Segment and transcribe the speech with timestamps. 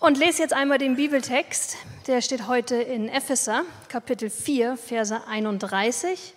[0.00, 1.76] Und lese jetzt einmal den Bibeltext.
[2.06, 6.32] Der steht heute in Epheser, Kapitel 4, Verse 31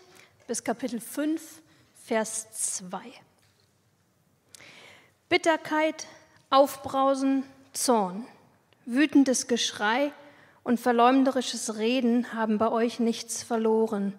[0.47, 1.61] bis Kapitel 5,
[2.03, 2.51] Vers
[2.81, 2.99] 2.
[5.29, 6.07] Bitterkeit,
[6.49, 8.25] Aufbrausen, Zorn,
[8.85, 10.11] wütendes Geschrei
[10.63, 14.11] und verleumderisches Reden haben bei euch nichts verloren,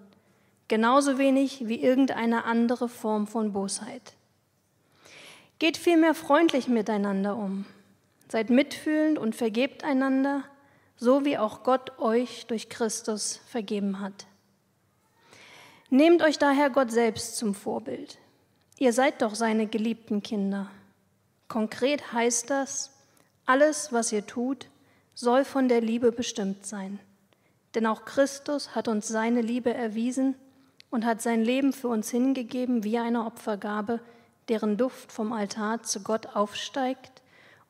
[0.68, 4.14] genauso wenig wie irgendeine andere Form von Bosheit.
[5.58, 7.66] Geht vielmehr freundlich miteinander um,
[8.29, 10.45] seid mitfühlend und vergebt einander,
[10.96, 14.27] so wie auch Gott euch durch Christus vergeben hat.
[15.91, 18.19] Nehmt euch daher Gott selbst zum Vorbild.
[18.78, 20.70] Ihr seid doch seine geliebten Kinder.
[21.48, 22.91] Konkret heißt das,
[23.47, 24.69] alles, was ihr tut,
[25.14, 26.98] soll von der Liebe bestimmt sein.
[27.75, 30.34] Denn auch Christus hat uns seine Liebe erwiesen
[30.91, 34.00] und hat sein Leben für uns hingegeben wie eine Opfergabe,
[34.48, 37.22] deren Duft vom Altar zu Gott aufsteigt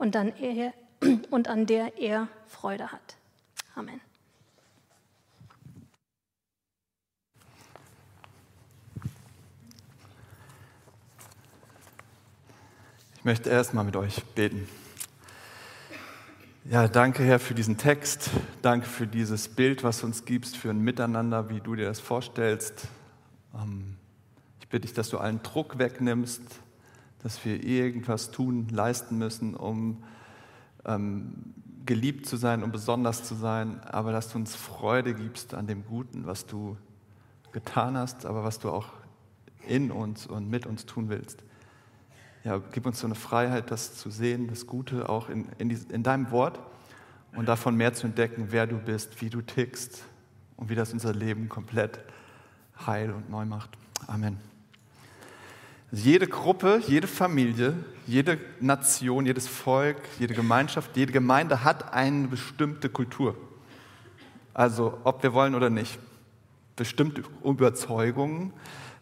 [0.04, 0.74] und an, er,
[1.30, 3.16] und an der er Freude hat.
[3.74, 4.00] Amen.
[13.16, 14.69] Ich möchte erstmal mit euch beten.
[16.66, 18.28] Ja, danke Herr für diesen Text.
[18.60, 22.00] Danke für dieses Bild, was du uns gibst, für ein Miteinander, wie du dir das
[22.00, 22.88] vorstellst.
[23.55, 23.97] Ähm,
[24.60, 26.42] ich bitte dich, dass du allen Druck wegnimmst,
[27.25, 30.05] dass wir irgendwas tun, leisten müssen, um
[30.84, 35.66] ähm, geliebt zu sein, um besonders zu sein, aber dass du uns Freude gibst an
[35.66, 36.77] dem Guten, was du
[37.50, 38.86] getan hast, aber was du auch
[39.66, 41.42] in uns und mit uns tun willst
[42.44, 45.78] ja, gib uns so eine Freiheit, das zu sehen, das Gute auch in, in, die,
[45.91, 46.61] in deinem Wort
[47.34, 50.05] und davon mehr zu entdecken, wer du bist, wie du tickst
[50.56, 51.98] und wie das unser Leben komplett
[52.86, 53.70] heil und neu macht.
[54.06, 54.53] Amen.
[55.95, 62.89] Jede Gruppe, jede Familie, jede Nation, jedes Volk, jede Gemeinschaft, jede Gemeinde hat eine bestimmte
[62.89, 63.37] Kultur.
[64.53, 66.00] Also ob wir wollen oder nicht.
[66.75, 68.53] Bestimmte Überzeugungen,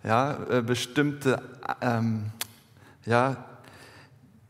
[0.05, 1.43] ja, äh, bestimmte
[1.81, 2.27] ähm,
[3.07, 3.43] ja,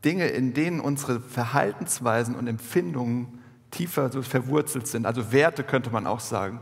[0.03, 3.39] Dinge, in denen unsere Verhaltensweisen und Empfindungen
[3.71, 6.59] tiefer so verwurzelt sind, also Werte könnte man auch sagen,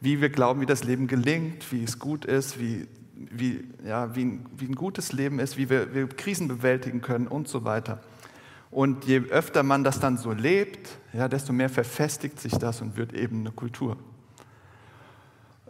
[0.00, 2.88] wie wir glauben, wie das Leben gelingt, wie es gut ist, wie,
[3.30, 7.26] wie, ja, wie, ein, wie ein gutes Leben ist, wie wir, wir Krisen bewältigen können
[7.26, 8.00] und so weiter.
[8.70, 12.96] Und je öfter man das dann so lebt, ja, desto mehr verfestigt sich das und
[12.96, 13.96] wird eben eine Kultur.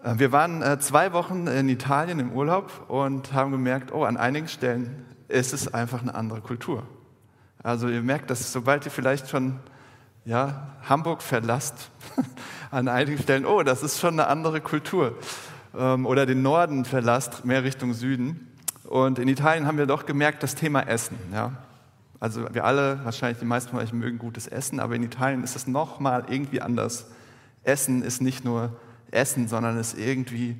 [0.02, 4.16] Äh, wir waren äh, zwei Wochen in Italien im Urlaub und haben gemerkt, oh, an
[4.16, 6.84] einigen Stellen ist es einfach eine andere Kultur.
[7.62, 9.58] Also ihr merkt, dass sobald ihr vielleicht schon
[10.24, 11.90] ja, Hamburg verlasst,
[12.70, 15.16] an einigen Stellen, oh, das ist schon eine andere Kultur.
[15.76, 18.48] Ähm, oder den Norden verlasst, mehr Richtung Süden.
[18.84, 21.18] Und in Italien haben wir doch gemerkt, das Thema Essen.
[21.32, 21.52] Ja?
[22.20, 25.56] Also wir alle, wahrscheinlich die meisten von euch mögen gutes Essen, aber in Italien ist
[25.56, 27.06] es nochmal irgendwie anders.
[27.62, 28.76] Essen ist nicht nur
[29.10, 30.56] Essen, sondern ist irgendwie,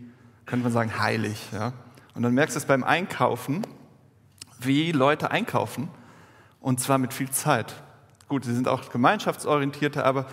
[0.46, 1.48] könnte man sagen, heilig.
[1.52, 1.72] Ja?
[2.14, 3.62] Und dann merkst du es beim Einkaufen,
[4.60, 5.88] wie Leute einkaufen
[6.60, 7.75] und zwar mit viel Zeit.
[8.28, 10.26] Gut, sie sind auch gemeinschaftsorientierte, aber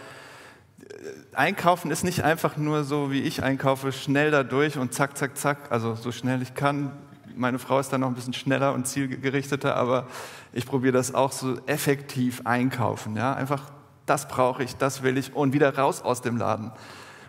[1.33, 5.71] Einkaufen ist nicht einfach nur so, wie ich einkaufe, schnell dadurch und zack, zack, zack,
[5.71, 6.91] also so schnell ich kann.
[7.35, 10.07] Meine Frau ist da noch ein bisschen schneller und zielgerichteter, aber
[10.53, 13.17] ich probiere das auch so effektiv einkaufen.
[13.17, 13.33] Ja?
[13.33, 13.71] Einfach,
[14.05, 16.71] das brauche ich, das will ich und wieder raus aus dem Laden.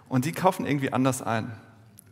[0.08, 1.50] Und die kaufen irgendwie anders ein.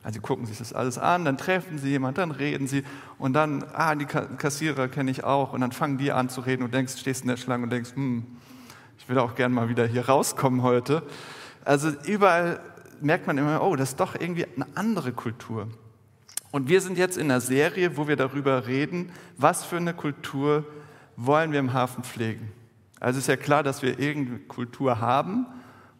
[0.02, 2.84] Also sie gucken sich das alles an, dann treffen sie jemanden, dann reden sie
[3.18, 6.62] und dann, ah, die Kassierer kenne ich auch und dann fangen die an zu reden
[6.62, 8.26] und denkst, stehst in der Schlange und denkst, hm,
[8.98, 11.02] ich will auch gerne mal wieder hier rauskommen heute.
[11.64, 12.60] Also überall
[13.00, 15.68] merkt man immer, oh, das ist doch irgendwie eine andere Kultur.
[16.50, 20.64] Und wir sind jetzt in einer Serie, wo wir darüber reden, was für eine Kultur
[21.16, 22.52] wollen wir im Hafen pflegen.
[23.00, 25.46] Also ist ja klar, dass wir irgendeine Kultur haben,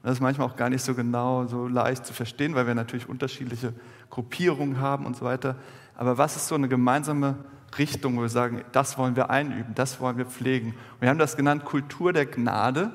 [0.04, 3.08] das ist manchmal auch gar nicht so genau, so leicht zu verstehen, weil wir natürlich
[3.08, 3.72] unterschiedliche
[4.10, 5.56] Gruppierungen haben und so weiter.
[5.96, 7.36] Aber was ist so eine gemeinsame
[7.78, 10.68] Richtung, wo wir sagen, das wollen wir einüben, das wollen wir pflegen?
[10.68, 12.92] Und wir haben das genannt Kultur der Gnade,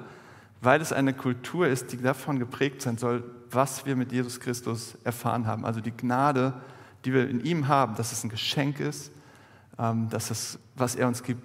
[0.61, 4.97] weil es eine Kultur ist, die davon geprägt sein soll, was wir mit Jesus Christus
[5.03, 5.65] erfahren haben.
[5.65, 6.53] Also die Gnade,
[7.05, 9.11] die wir in ihm haben, dass es ein Geschenk ist,
[9.77, 11.41] ähm, dass es, was er uns gibt,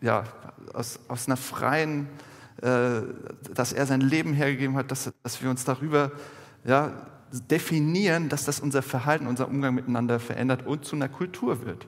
[0.00, 0.24] ja,
[0.72, 2.08] aus, aus einer freien
[2.62, 3.02] äh,
[3.54, 6.12] dass er sein Leben hergegeben hat, dass, dass wir uns darüber
[6.64, 6.92] ja,
[7.32, 11.86] definieren, dass das unser Verhalten, unser Umgang miteinander verändert und zu einer Kultur wird.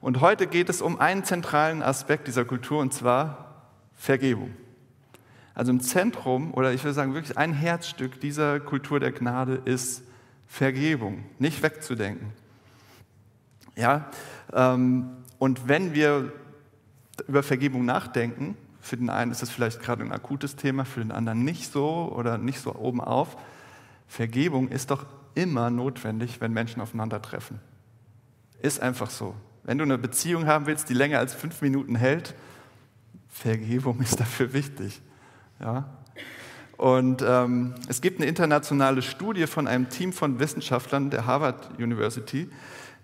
[0.00, 4.54] Und heute geht es um einen zentralen Aspekt dieser Kultur, und zwar Vergebung.
[5.54, 10.02] Also im Zentrum, oder ich würde sagen wirklich ein Herzstück dieser Kultur der Gnade ist
[10.46, 12.32] Vergebung, nicht wegzudenken.
[13.76, 14.10] Ja,
[14.52, 16.32] ähm, und wenn wir
[17.28, 21.12] über Vergebung nachdenken, Für den einen ist es vielleicht gerade ein akutes Thema, für den
[21.12, 23.36] anderen nicht so oder nicht so oben auf.
[24.08, 27.60] Vergebung ist doch immer notwendig, wenn Menschen aufeinandertreffen.
[28.62, 29.34] Ist einfach so.
[29.62, 32.34] Wenn du eine Beziehung haben willst, die länger als fünf Minuten hält,
[33.28, 35.00] Vergebung ist dafür wichtig.
[35.60, 35.88] Ja?
[36.76, 42.48] Und ähm, es gibt eine internationale Studie von einem Team von Wissenschaftlern der Harvard University,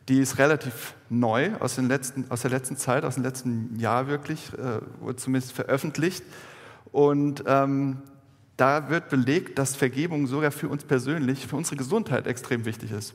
[0.09, 4.07] die ist relativ neu aus, den letzten, aus der letzten Zeit, aus dem letzten Jahr
[4.07, 6.25] wirklich, äh, wurde zumindest veröffentlicht.
[6.93, 7.99] Und ähm,
[8.57, 13.15] da wird belegt, dass Vergebung sogar für uns persönlich, für unsere Gesundheit extrem wichtig ist.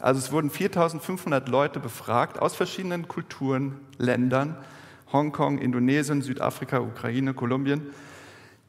[0.00, 4.56] Also es wurden 4500 Leute befragt aus verschiedenen Kulturen, Ländern,
[5.12, 7.82] Hongkong, Indonesien, Südafrika, Ukraine, Kolumbien,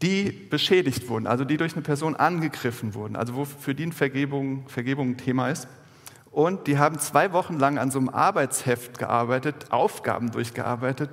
[0.02, 4.68] die beschädigt wurden, also die durch eine Person angegriffen wurden, also wo für die Vergebung,
[4.68, 5.68] Vergebung ein Thema ist.
[6.32, 11.10] Und die haben zwei Wochen lang an so einem Arbeitsheft gearbeitet, Aufgaben durchgearbeitet,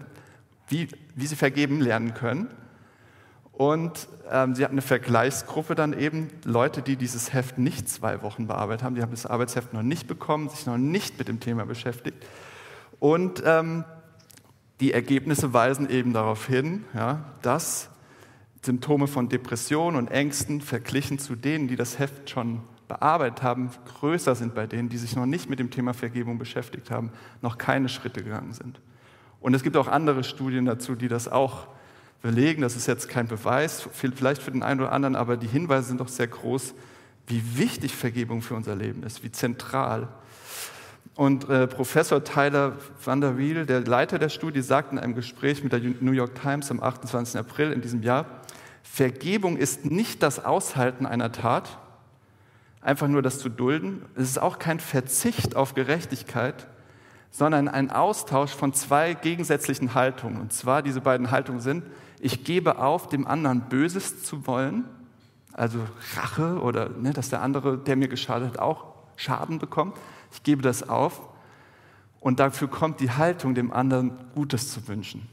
[0.68, 2.48] wie, wie sie vergeben lernen können.
[3.52, 8.46] Und ähm, sie hatten eine Vergleichsgruppe dann eben, Leute, die dieses Heft nicht zwei Wochen
[8.46, 11.66] bearbeitet haben, die haben das Arbeitsheft noch nicht bekommen, sich noch nicht mit dem Thema
[11.66, 12.24] beschäftigt.
[12.98, 13.84] Und ähm,
[14.80, 17.90] die Ergebnisse weisen eben darauf hin, ja, dass
[18.64, 24.34] Symptome von Depressionen und Ängsten verglichen zu denen, die das Heft schon bearbeitet haben, größer
[24.34, 27.10] sind bei denen, die sich noch nicht mit dem Thema Vergebung beschäftigt haben,
[27.42, 28.80] noch keine Schritte gegangen sind.
[29.40, 31.66] Und es gibt auch andere Studien dazu, die das auch
[32.22, 32.62] belegen.
[32.62, 36.00] Das ist jetzt kein Beweis, vielleicht für den einen oder anderen, aber die Hinweise sind
[36.00, 36.74] doch sehr groß,
[37.26, 40.08] wie wichtig Vergebung für unser Leben ist, wie zentral.
[41.14, 45.62] Und äh, Professor Tyler van der Wiel, der Leiter der Studie, sagt in einem Gespräch
[45.62, 47.38] mit der New York Times am 28.
[47.38, 48.24] April in diesem Jahr,
[48.82, 51.78] Vergebung ist nicht das Aushalten einer Tat,
[52.80, 54.02] einfach nur das zu dulden.
[54.14, 56.66] Es ist auch kein Verzicht auf Gerechtigkeit,
[57.30, 60.40] sondern ein Austausch von zwei gegensätzlichen Haltungen.
[60.40, 61.84] Und zwar diese beiden Haltungen sind,
[62.24, 64.84] ich gebe auf, dem anderen Böses zu wollen,
[65.52, 65.80] also
[66.14, 68.84] Rache oder ne, dass der andere, der mir geschadet hat, auch
[69.16, 69.96] Schaden bekommt.
[70.30, 71.20] Ich gebe das auf
[72.20, 75.26] und dafür kommt die Haltung, dem anderen Gutes zu wünschen.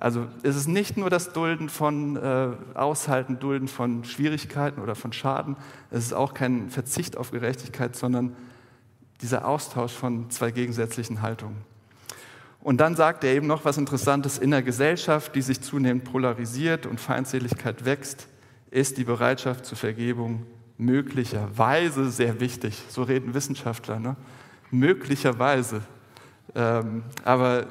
[0.00, 5.12] Also es ist nicht nur das Dulden von äh, Aushalten, Dulden von Schwierigkeiten oder von
[5.12, 5.56] Schaden.
[5.90, 8.34] Es ist auch kein Verzicht auf Gerechtigkeit, sondern
[9.20, 11.58] dieser Austausch von zwei gegensätzlichen Haltungen.
[12.68, 16.84] Und dann sagt er eben noch was Interessantes, in der Gesellschaft, die sich zunehmend polarisiert
[16.84, 18.28] und Feindseligkeit wächst,
[18.70, 20.44] ist die Bereitschaft zur Vergebung
[20.76, 22.84] möglicherweise sehr wichtig.
[22.90, 24.16] So reden Wissenschaftler, ne?
[24.70, 25.80] möglicherweise.
[26.54, 27.68] Ähm, aber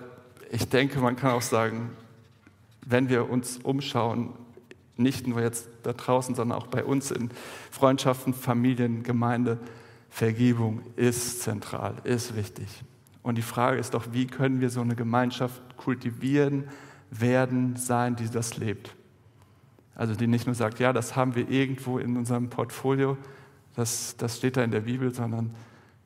[0.50, 1.92] ich denke, man kann auch sagen,
[2.84, 4.34] wenn wir uns umschauen,
[4.96, 7.30] nicht nur jetzt da draußen, sondern auch bei uns in
[7.70, 9.60] Freundschaften, Familien, Gemeinde,
[10.10, 12.66] Vergebung ist zentral, ist wichtig.
[13.24, 16.66] Und die Frage ist doch, wie können wir so eine Gemeinschaft kultivieren,
[17.10, 18.96] werden, sein, die das lebt?
[19.96, 23.18] Also die nicht nur sagt, ja, das haben wir irgendwo in unserem Portfolio,
[23.76, 25.52] das, das steht da in der Bibel, sondern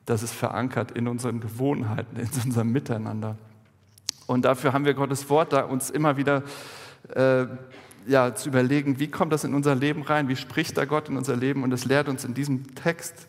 [0.06, 3.36] das ist verankert in unseren Gewohnheiten, in unserem Miteinander.
[4.26, 6.42] Und dafür haben wir Gottes Wort da uns immer wieder
[7.14, 7.46] äh,
[8.06, 11.16] ja, zu überlegen, wie kommt das in unser Leben rein, wie spricht da Gott in
[11.16, 13.28] unser Leben und es lehrt uns in diesem Text.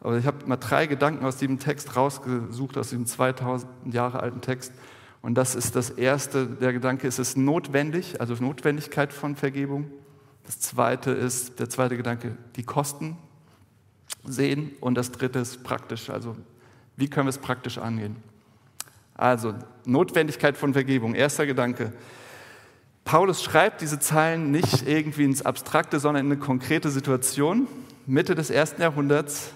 [0.00, 4.40] Aber ich habe mal drei Gedanken aus diesem Text rausgesucht, aus diesem 2000 Jahre alten
[4.40, 4.72] Text.
[5.22, 9.90] Und das ist das erste, der Gedanke ist es notwendig, also Notwendigkeit von Vergebung.
[10.46, 13.18] Das zweite ist, der zweite Gedanke, die Kosten
[14.24, 14.70] sehen.
[14.80, 16.36] Und das dritte ist praktisch, also
[16.96, 18.16] wie können wir es praktisch angehen.
[19.14, 21.14] Also Notwendigkeit von Vergebung.
[21.14, 21.92] Erster Gedanke.
[23.04, 27.66] Paulus schreibt diese Zeilen nicht irgendwie ins Abstrakte, sondern in eine konkrete Situation,
[28.06, 29.52] Mitte des ersten Jahrhunderts,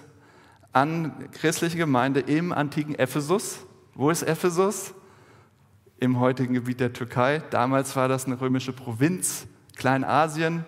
[0.73, 3.59] an christliche Gemeinde im antiken Ephesus.
[3.93, 4.93] Wo ist Ephesus?
[5.99, 7.41] Im heutigen Gebiet der Türkei.
[7.51, 10.65] Damals war das eine römische Provinz, Kleinasien,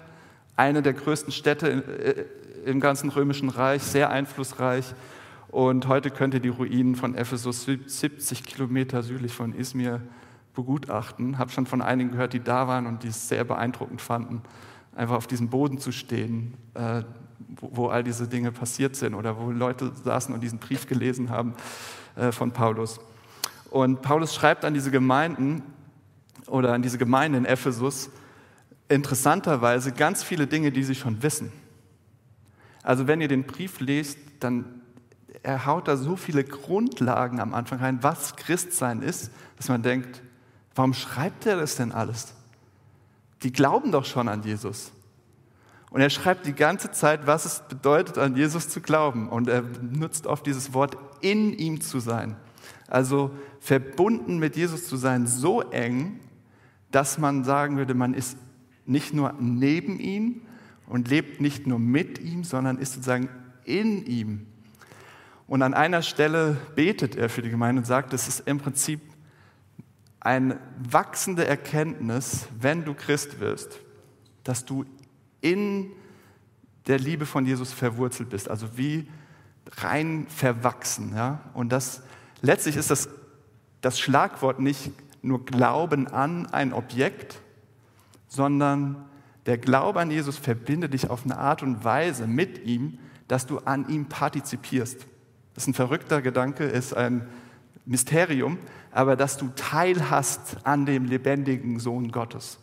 [0.56, 4.94] eine der größten Städte äh, im ganzen römischen Reich, sehr einflussreich.
[5.50, 10.02] Und heute könnt ihr die Ruinen von Ephesus 70 Kilometer südlich von Izmir
[10.54, 11.38] begutachten.
[11.38, 14.42] Habe schon von einigen gehört, die da waren und die es sehr beeindruckend fanden,
[14.96, 17.04] einfach auf diesem Boden zu stehen, äh,
[17.60, 21.54] wo, all diese Dinge passiert sind oder wo Leute saßen und diesen Brief gelesen haben
[22.15, 23.00] äh, von Paulus.
[23.70, 25.63] Und Paulus schreibt an diese Gemeinden
[26.48, 28.10] oder an diese Gemeinde in Ephesus
[28.88, 31.51] interessanterweise ganz viele Dinge, die sie schon wissen.
[32.84, 34.82] Also wenn ihr den Brief lest, dann
[35.44, 40.22] er haut da so viele Grundlagen am Anfang rein, was Christsein ist, dass man denkt,
[40.74, 42.34] warum schreibt er das denn alles?
[43.44, 44.92] Die glauben doch schon an Jesus.
[45.96, 49.30] Und er schreibt die ganze Zeit, was es bedeutet, an Jesus zu glauben.
[49.30, 52.36] Und er nutzt oft dieses Wort, in ihm zu sein.
[52.90, 56.20] Also verbunden mit Jesus zu sein, so eng,
[56.92, 58.38] dass man sagen würde, man ist
[58.86, 60.42] nicht nur neben ihm
[60.86, 63.30] und lebt nicht nur mit ihm, sondern ist sozusagen
[63.64, 64.48] in ihm.
[65.48, 69.00] Und an einer Stelle betet er für die Gemeinde und sagt, es ist im Prinzip
[70.20, 73.80] eine wachsende Erkenntnis, wenn du Christ wirst,
[74.44, 74.84] dass du
[75.46, 75.92] in
[76.88, 79.08] der Liebe von Jesus verwurzelt bist, also wie
[79.78, 81.14] rein verwachsen.
[81.16, 81.42] Ja?
[81.54, 82.02] Und das,
[82.42, 83.10] letztlich ist das,
[83.82, 87.40] das Schlagwort nicht nur Glauben an ein Objekt,
[88.28, 89.06] sondern
[89.46, 92.98] der Glaube an Jesus verbindet dich auf eine Art und Weise mit ihm,
[93.28, 95.06] dass du an ihm partizipierst.
[95.54, 97.28] Das ist ein verrückter Gedanke, ist ein
[97.86, 98.58] Mysterium,
[98.92, 102.58] aber dass du Teil hast an dem lebendigen Sohn Gottes,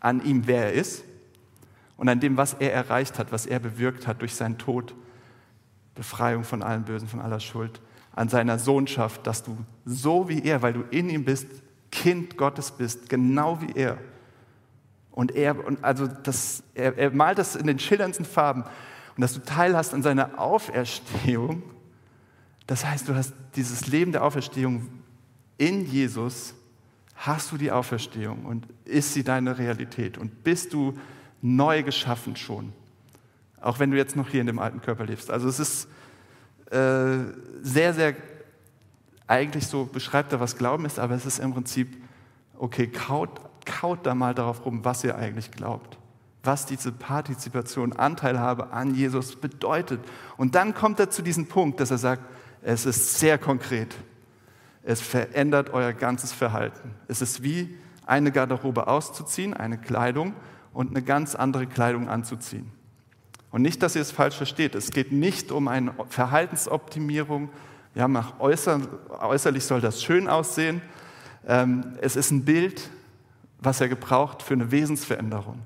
[0.00, 1.04] an ihm, wer er ist
[1.96, 4.94] und an dem, was er erreicht hat, was er bewirkt hat durch seinen Tod,
[5.94, 7.80] Befreiung von allem Bösen, von aller Schuld,
[8.14, 11.46] an seiner Sohnschaft, dass du so wie er, weil du in ihm bist,
[11.90, 13.98] Kind Gottes bist, genau wie er.
[15.10, 18.62] Und er, und also das, er, er malt das in den schillerndsten Farben.
[18.62, 21.62] Und dass du Teil hast an seiner Auferstehung.
[22.66, 24.88] Das heißt, du hast dieses Leben der Auferstehung
[25.58, 26.54] in Jesus
[27.14, 30.98] hast du die Auferstehung und ist sie deine Realität und bist du
[31.42, 32.72] neu geschaffen schon,
[33.60, 35.30] auch wenn du jetzt noch hier in dem alten Körper lebst.
[35.30, 35.88] Also es ist
[36.70, 37.18] äh,
[37.62, 38.14] sehr, sehr
[39.26, 41.96] eigentlich so beschreibt er, was Glauben ist, aber es ist im Prinzip,
[42.58, 45.98] okay, kaut, kaut da mal darauf rum, was ihr eigentlich glaubt,
[46.44, 50.00] was diese Partizipation, Anteilhabe an Jesus bedeutet.
[50.36, 52.22] Und dann kommt er zu diesem Punkt, dass er sagt,
[52.62, 53.94] es ist sehr konkret.
[54.82, 56.94] Es verändert euer ganzes Verhalten.
[57.08, 57.76] Es ist wie
[58.06, 60.34] eine Garderobe auszuziehen, eine Kleidung
[60.76, 62.70] und eine ganz andere Kleidung anzuziehen.
[63.50, 64.74] Und nicht, dass ihr es falsch versteht.
[64.74, 67.48] Es geht nicht um eine Verhaltensoptimierung.
[67.94, 68.82] Ja, nach äußer,
[69.20, 70.82] äußerlich soll das schön aussehen.
[71.46, 72.90] Ähm, es ist ein Bild,
[73.58, 75.62] was er gebraucht für eine Wesensveränderung.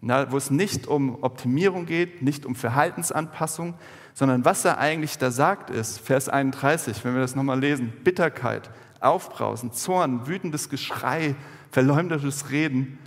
[0.00, 3.74] Na, wo es nicht um Optimierung geht, nicht um Verhaltensanpassung,
[4.14, 8.70] sondern was er eigentlich da sagt ist, Vers 31, wenn wir das nochmal lesen, Bitterkeit,
[9.00, 11.34] Aufbrausen, Zorn, wütendes Geschrei,
[11.70, 12.98] verleumderisches Reden.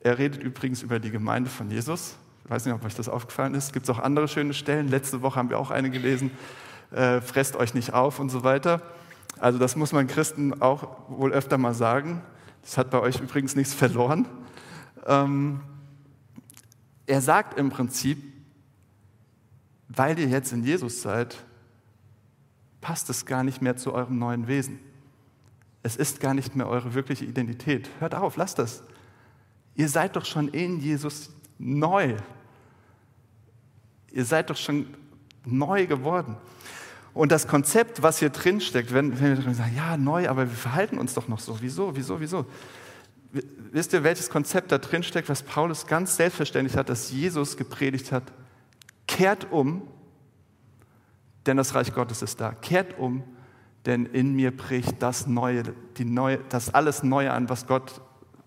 [0.00, 2.16] Er redet übrigens über die Gemeinde von Jesus.
[2.44, 3.72] Ich weiß nicht, ob euch das aufgefallen ist.
[3.72, 4.88] Gibt es auch andere schöne Stellen?
[4.88, 6.30] Letzte Woche haben wir auch eine gelesen.
[6.90, 8.80] Äh, fresst euch nicht auf und so weiter.
[9.38, 12.22] Also das muss man Christen auch wohl öfter mal sagen.
[12.62, 14.26] Das hat bei euch übrigens nichts verloren.
[15.06, 15.60] Ähm,
[17.06, 18.22] er sagt im Prinzip,
[19.88, 21.44] weil ihr jetzt in Jesus seid,
[22.80, 24.78] passt es gar nicht mehr zu eurem neuen Wesen.
[25.82, 27.88] Es ist gar nicht mehr eure wirkliche Identität.
[27.98, 28.82] Hört auf, lasst das.
[29.78, 32.16] Ihr seid doch schon in Jesus neu.
[34.10, 34.88] Ihr seid doch schon
[35.46, 36.36] neu geworden.
[37.14, 40.56] Und das Konzept, was hier drin steckt, wenn, wenn wir sagen, ja, neu, aber wir
[40.56, 41.58] verhalten uns doch noch so.
[41.60, 42.44] Wieso, wieso, wieso?
[43.70, 48.10] Wisst ihr, welches Konzept da drin steckt, was Paulus ganz selbstverständlich hat, dass Jesus gepredigt
[48.10, 48.24] hat?
[49.06, 49.82] Kehrt um,
[51.46, 52.50] denn das Reich Gottes ist da.
[52.50, 53.22] Kehrt um,
[53.86, 55.62] denn in mir bricht das Neue,
[55.98, 58.00] die Neue, das alles Neue an, was Gott,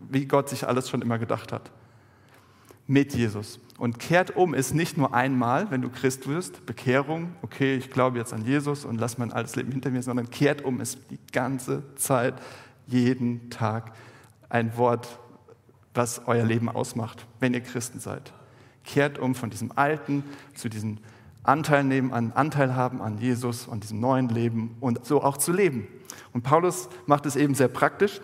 [0.10, 1.72] wie Gott sich alles schon immer gedacht hat.
[2.88, 3.60] Mit Jesus.
[3.78, 8.18] Und kehrt um ist nicht nur einmal, wenn du Christ wirst, Bekehrung, okay, ich glaube
[8.18, 11.20] jetzt an Jesus und lass mein altes Leben hinter mir, sondern kehrt um ist die
[11.32, 12.36] ganze Zeit,
[12.88, 13.94] jeden Tag
[14.50, 15.20] ein Wort,
[15.94, 18.34] was euer Leben ausmacht, wenn ihr Christen seid.
[18.84, 20.24] Kehrt um von diesem alten
[20.56, 20.98] zu diesem
[21.44, 25.52] Anteil nehmen, an Anteil haben an Jesus und diesem neuen Leben und so auch zu
[25.52, 25.88] leben.
[26.34, 28.22] Und Paulus macht es eben sehr praktisch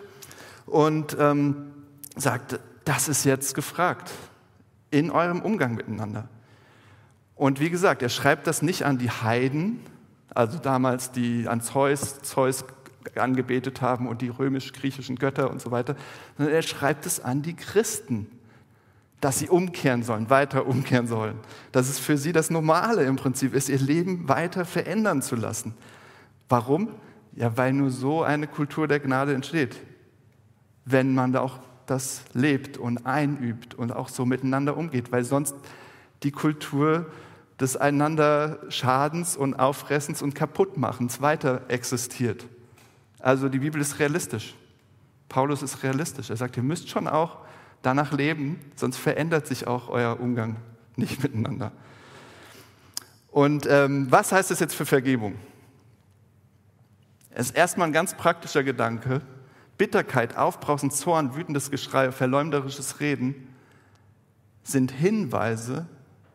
[0.70, 1.72] und ähm,
[2.16, 4.10] sagt, das ist jetzt gefragt
[4.90, 6.28] in eurem Umgang miteinander.
[7.34, 9.80] Und wie gesagt, er schreibt das nicht an die Heiden,
[10.34, 12.64] also damals die an Zeus, Zeus
[13.16, 15.96] angebetet haben und die römisch-griechischen Götter und so weiter,
[16.36, 18.26] sondern er schreibt es an die Christen,
[19.20, 21.38] dass sie umkehren sollen, weiter umkehren sollen.
[21.72, 25.74] Dass es für sie das Normale im Prinzip ist, ihr Leben weiter verändern zu lassen.
[26.48, 26.88] Warum?
[27.34, 29.76] Ja, weil nur so eine Kultur der Gnade entsteht.
[30.90, 35.54] Wenn man da auch das lebt und einübt und auch so miteinander umgeht, weil sonst
[36.22, 37.06] die Kultur
[37.60, 42.46] des einander Schadens und Auffressens und Kaputtmachens weiter existiert.
[43.18, 44.54] Also die Bibel ist realistisch.
[45.28, 46.30] Paulus ist realistisch.
[46.30, 47.38] Er sagt, ihr müsst schon auch
[47.82, 50.56] danach leben, sonst verändert sich auch euer Umgang
[50.96, 51.72] nicht miteinander.
[53.30, 55.34] Und ähm, was heißt das jetzt für Vergebung?
[57.30, 59.20] Es ist erstmal ein ganz praktischer Gedanke.
[59.78, 63.34] Bitterkeit, Aufbrausen, Zorn, wütendes Geschrei, verleumderisches Reden
[64.64, 65.86] sind Hinweise,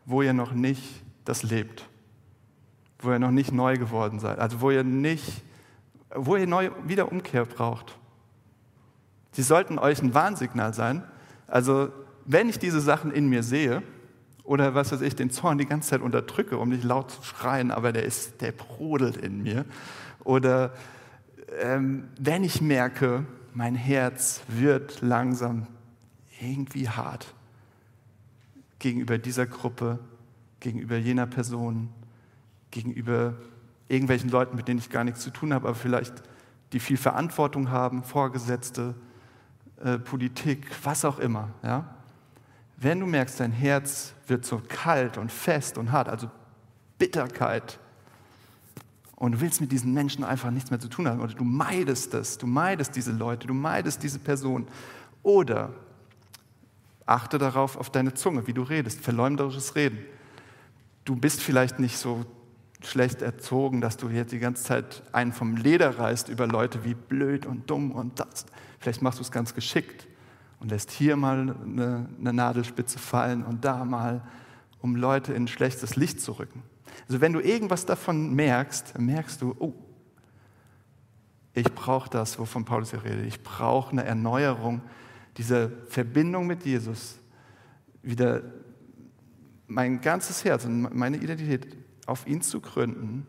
[0.06, 0.82] wo ihr noch nicht
[1.24, 1.88] das lebt,
[2.98, 5.42] wo ihr noch nicht neu geworden seid, also wo ihr nicht,
[6.14, 7.98] wo ihr neu wieder Umkehr braucht.
[9.36, 11.02] Die sollten euch ein Warnsignal sein.
[11.46, 11.90] Also,
[12.24, 13.82] wenn ich diese Sachen in mir sehe,
[14.44, 17.70] oder was weiß ich, den Zorn die ganze Zeit unterdrücke, um nicht laut zu schreien,
[17.70, 19.64] aber der ist, der brodelt in mir.
[20.22, 20.72] Oder
[21.60, 25.66] ähm, wenn ich merke, mein Herz wird langsam
[26.40, 27.32] irgendwie hart
[28.78, 29.98] gegenüber dieser Gruppe,
[30.60, 31.88] gegenüber jener Person,
[32.70, 33.34] gegenüber
[33.88, 36.22] irgendwelchen Leuten, mit denen ich gar nichts zu tun habe, aber vielleicht
[36.72, 38.94] die viel Verantwortung haben, Vorgesetzte,
[39.82, 41.50] äh, Politik, was auch immer.
[41.62, 41.94] Ja?
[42.76, 46.30] Wenn du merkst, dein Herz wird so kalt und fest und hart, also
[46.98, 47.78] Bitterkeit,
[49.24, 52.12] und du willst mit diesen Menschen einfach nichts mehr zu tun haben, oder du meidest
[52.12, 54.68] das, du meidest diese Leute, du meidest diese Person,
[55.22, 55.70] oder
[57.06, 59.98] achte darauf auf deine Zunge, wie du redest, verleumderisches Reden.
[61.06, 62.26] Du bist vielleicht nicht so
[62.82, 66.92] schlecht erzogen, dass du jetzt die ganze Zeit einen vom Leder reißt über Leute wie
[66.92, 68.44] blöd und dumm und das.
[68.78, 70.06] Vielleicht machst du es ganz geschickt
[70.60, 74.20] und lässt hier mal eine, eine Nadelspitze fallen und da mal,
[74.82, 76.62] um Leute in ein schlechtes Licht zu rücken.
[77.08, 79.74] Also wenn du irgendwas davon merkst, merkst du, oh,
[81.54, 83.26] ich brauche das, wovon Paulus hier redet.
[83.26, 84.82] Ich brauche eine Erneuerung
[85.36, 87.18] dieser Verbindung mit Jesus,
[88.02, 88.42] wieder
[89.66, 93.26] mein ganzes Herz und meine Identität auf ihn zu gründen.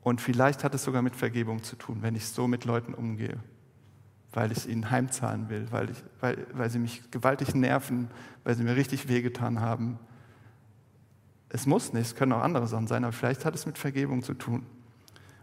[0.00, 3.38] Und vielleicht hat es sogar mit Vergebung zu tun, wenn ich so mit Leuten umgehe,
[4.32, 8.08] weil ich ihnen heimzahlen will, weil, ich, weil, weil sie mich gewaltig nerven,
[8.44, 9.98] weil sie mir richtig wehgetan haben.
[11.56, 14.22] Es muss nicht, es können auch andere Sachen sein, aber vielleicht hat es mit Vergebung
[14.22, 14.66] zu tun.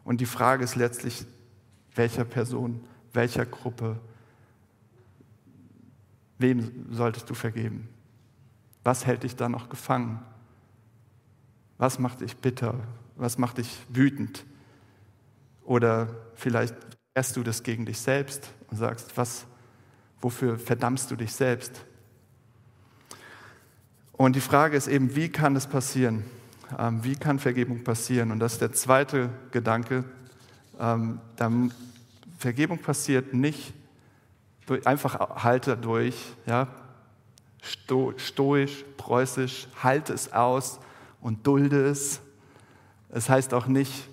[0.04, 1.26] Und die Frage ist letztlich,
[1.96, 4.00] welcher Person, welcher Gruppe,
[6.38, 7.90] wem solltest du vergeben?
[8.84, 10.22] Was hält dich da noch gefangen?
[11.80, 12.76] Was macht dich bitter?
[13.16, 14.46] Was macht dich wütend?
[15.64, 16.76] Oder vielleicht
[17.16, 19.48] erst du das gegen dich selbst und sagst, was,
[20.22, 21.84] wofür verdammst du dich selbst?
[24.24, 26.24] Und die Frage ist eben, wie kann es passieren?
[26.80, 28.32] Ähm, wie kann Vergebung passieren?
[28.32, 30.06] Und das ist der zweite Gedanke.
[30.80, 31.20] Ähm,
[32.38, 33.74] Vergebung passiert nicht
[34.66, 36.70] durch, einfach halte durch, ja,
[37.62, 40.80] Sto, stoisch, preußisch, halte es aus
[41.20, 42.22] und dulde es.
[43.10, 44.08] Es heißt auch nicht,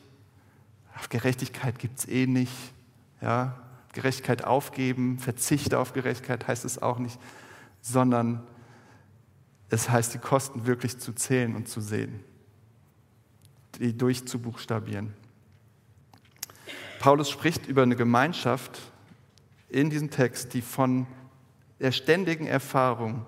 [1.08, 2.72] Gerechtigkeit gibt es eh nicht.
[3.20, 3.54] Ja?
[3.92, 7.20] Gerechtigkeit aufgeben, verzichte auf Gerechtigkeit heißt es auch nicht,
[7.80, 8.42] sondern
[9.70, 12.20] es heißt, die Kosten wirklich zu zählen und zu sehen,
[13.78, 15.14] die durchzubuchstabieren.
[16.98, 18.80] Paulus spricht über eine Gemeinschaft
[19.68, 21.06] in diesem Text, die von
[21.78, 23.24] der ständigen Erfahrung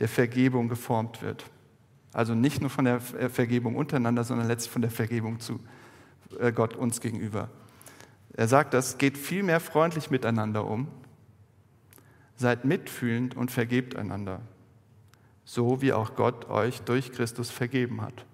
[0.00, 1.44] der Vergebung geformt wird.
[2.12, 5.60] Also nicht nur von der Vergebung untereinander, sondern letztlich von der Vergebung zu
[6.40, 7.50] äh, Gott uns gegenüber.
[8.32, 10.88] Er sagt, das geht vielmehr freundlich miteinander um,
[12.36, 14.40] seid mitfühlend und vergebt einander,
[15.44, 18.24] so wie auch Gott euch durch Christus vergeben hat.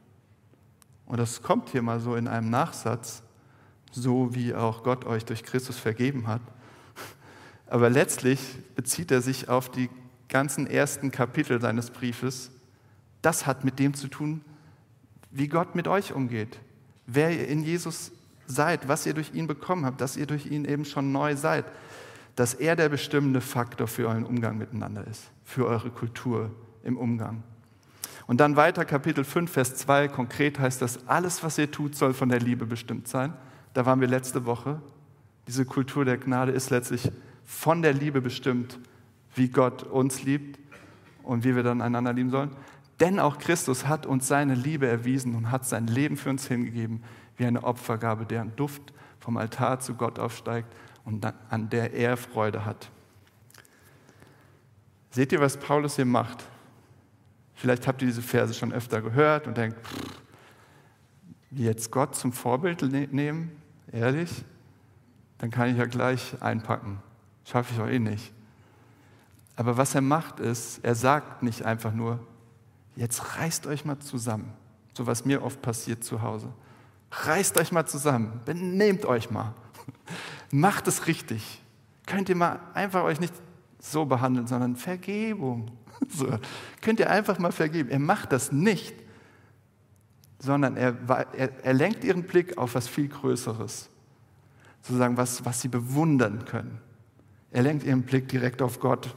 [1.06, 3.22] Und das kommt hier mal so in einem Nachsatz,
[3.90, 6.42] so wie auch Gott euch durch Christus vergeben hat.
[7.66, 8.40] Aber letztlich
[8.76, 9.90] bezieht er sich auf die
[10.28, 12.52] ganzen ersten Kapitel seines Briefes
[13.22, 14.42] das hat mit dem zu tun,
[15.30, 16.58] wie Gott mit euch umgeht,
[17.06, 18.12] wer ihr in Jesus
[18.46, 21.64] seid, was ihr durch ihn bekommen habt, dass ihr durch ihn eben schon neu seid,
[22.36, 26.50] dass er der bestimmende Faktor für euren Umgang miteinander ist, für eure Kultur
[26.82, 27.42] im Umgang.
[28.26, 32.14] Und dann weiter Kapitel 5, Vers 2, konkret heißt das, alles, was ihr tut, soll
[32.14, 33.32] von der Liebe bestimmt sein.
[33.74, 34.80] Da waren wir letzte Woche.
[35.48, 37.10] Diese Kultur der Gnade ist letztlich
[37.44, 38.78] von der Liebe bestimmt,
[39.34, 40.60] wie Gott uns liebt
[41.22, 42.50] und wie wir dann einander lieben sollen.
[43.00, 47.02] Denn auch Christus hat uns seine Liebe erwiesen und hat sein Leben für uns hingegeben,
[47.36, 50.68] wie eine Opfergabe, deren Duft vom Altar zu Gott aufsteigt
[51.04, 52.90] und an der er Freude hat.
[55.10, 56.44] Seht ihr, was Paulus hier macht?
[57.60, 59.76] Vielleicht habt ihr diese Verse schon öfter gehört und denkt,
[61.50, 63.52] wie jetzt Gott zum Vorbild ne-, nehmen?
[63.92, 64.30] Ehrlich?
[65.36, 67.02] Dann kann ich ja gleich einpacken.
[67.44, 68.32] Schaffe ich auch eh nicht.
[69.56, 72.18] Aber was er macht ist, er sagt nicht einfach nur,
[72.96, 74.54] jetzt reißt euch mal zusammen.
[74.94, 76.48] So was mir oft passiert zu Hause.
[77.10, 79.52] Reißt euch mal zusammen, benehmt euch mal.
[80.50, 81.60] Macht es richtig.
[82.06, 83.34] Könnt ihr mal einfach euch nicht
[83.78, 85.70] so behandeln, sondern Vergebung.
[86.08, 86.26] So.
[86.80, 87.90] Könnt ihr einfach mal vergeben.
[87.90, 88.94] Er macht das nicht,
[90.38, 90.96] sondern er,
[91.36, 93.88] er, er lenkt ihren Blick auf was viel Größeres.
[94.82, 96.78] Sozusagen was, was sie bewundern können.
[97.50, 99.14] Er lenkt ihren Blick direkt auf Gott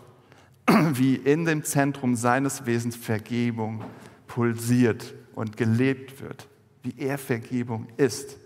[0.93, 3.83] wie in dem Zentrum seines Wesens Vergebung
[4.27, 6.47] pulsiert und gelebt wird,
[6.83, 8.37] wie er Vergebung ist.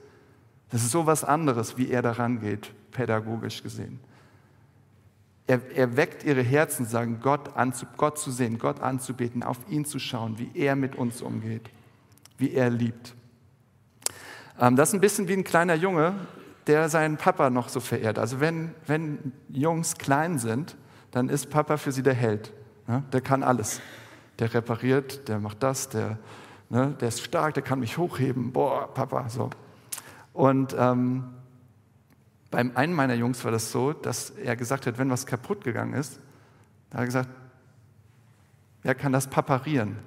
[0.69, 3.99] Das ist so was anderes, wie er daran geht, pädagogisch gesehen.
[5.47, 9.85] Er, er weckt ihre Herzen, sagen, Gott, anzu, Gott zu sehen, Gott anzubeten, auf ihn
[9.85, 11.69] zu schauen, wie er mit uns umgeht,
[12.37, 13.15] wie er liebt.
[14.59, 16.15] Ähm, das ist ein bisschen wie ein kleiner Junge,
[16.67, 18.19] der seinen Papa noch so verehrt.
[18.19, 20.75] Also wenn, wenn Jungs klein sind,
[21.11, 22.51] dann ist Papa für sie der Held.
[22.87, 23.81] Ja, der kann alles.
[24.39, 26.19] Der repariert, der macht das, der,
[26.69, 28.51] ne, der ist stark, der kann mich hochheben.
[28.51, 29.49] Boah, Papa, so.
[30.33, 31.23] Und ähm,
[32.49, 35.93] beim einen meiner Jungs war das so, dass er gesagt hat, wenn was kaputt gegangen
[35.93, 36.19] ist,
[36.91, 37.29] hat er gesagt,
[38.83, 39.97] wer kann das paparieren?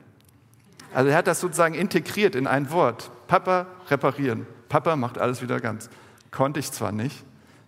[0.95, 3.11] Also er hat das sozusagen integriert in ein Wort.
[3.29, 4.47] Papa reparieren.
[4.69, 5.91] Papa macht alles wieder ganz.
[6.31, 7.25] Konnte ich zwar nicht,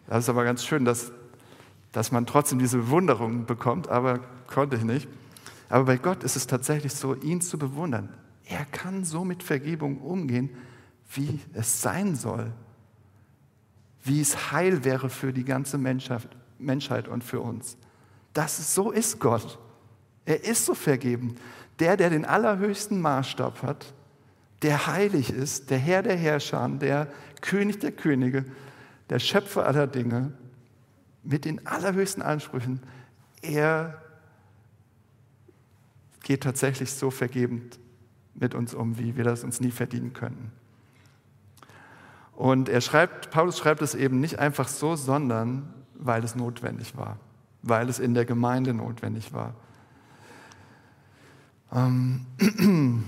[0.07, 1.13] das ist aber ganz schön, dass,
[1.93, 5.09] dass man trotzdem diese Bewunderung bekommt, aber konnte ich nicht.
[5.69, 8.09] Aber bei Gott ist es tatsächlich so, ihn zu bewundern.
[8.45, 10.51] Er kann so mit Vergebung umgehen,
[11.15, 12.53] wie es sein soll
[14.03, 17.77] wie es heil wäre für die ganze Menschheit, Menschheit und für uns.
[18.33, 19.59] Das ist, so ist Gott.
[20.25, 21.37] Er ist so vergeben.
[21.79, 23.93] Der, der den allerhöchsten Maßstab hat,
[24.63, 27.09] der heilig ist, der Herr der Herrscher, der
[27.41, 28.45] König der Könige,
[29.11, 30.33] der Schöpfer aller Dinge,
[31.25, 32.81] mit den allerhöchsten Ansprüchen,
[33.43, 34.01] er
[36.23, 37.79] geht tatsächlich so vergebend
[38.35, 40.53] mit uns um, wie wir das uns nie verdienen könnten.
[42.43, 47.21] Und er schreibt, Paulus schreibt es eben nicht einfach so, sondern weil es notwendig war,
[47.63, 49.55] weil es in der Gemeinde notwendig war.
[51.73, 52.27] Ähm,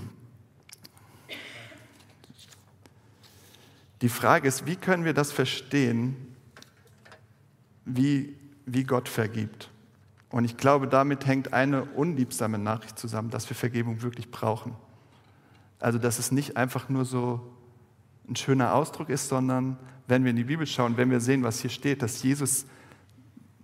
[4.01, 6.15] die Frage ist, wie können wir das verstehen,
[7.83, 9.69] wie, wie Gott vergibt?
[10.29, 14.77] Und ich glaube, damit hängt eine unliebsame Nachricht zusammen, dass wir Vergebung wirklich brauchen.
[15.81, 17.54] Also, dass es nicht einfach nur so
[18.27, 21.59] ein schöner Ausdruck ist, sondern wenn wir in die Bibel schauen, wenn wir sehen, was
[21.59, 22.65] hier steht, dass Jesus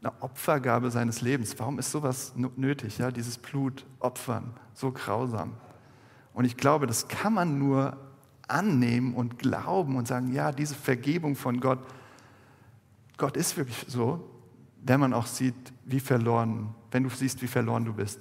[0.01, 5.53] eine Opfergabe seines Lebens, warum ist sowas nötig, ja, dieses Blut opfern, so grausam?
[6.33, 7.97] Und ich glaube, das kann man nur
[8.47, 11.79] annehmen und glauben und sagen, ja, diese Vergebung von Gott,
[13.17, 14.27] Gott ist wirklich so,
[14.83, 18.19] wenn man auch sieht, wie verloren, wenn du siehst, wie verloren du bist.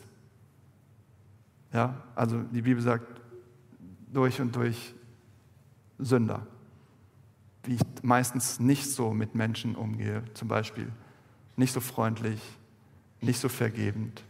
[1.73, 3.07] Ja, also die Bibel sagt,
[4.13, 4.95] durch und durch
[6.01, 6.47] Sünder,
[7.65, 10.91] wie ich meistens nicht so mit Menschen umgehe, zum Beispiel
[11.57, 12.41] nicht so freundlich,
[13.21, 14.23] nicht so vergebend,